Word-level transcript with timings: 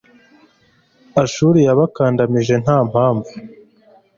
ashuri 1.23 1.59
yabakandamije 1.67 2.55
nta 2.63 2.77
mpamvu 2.89 3.31